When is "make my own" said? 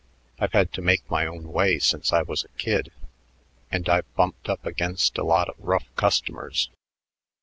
0.81-1.51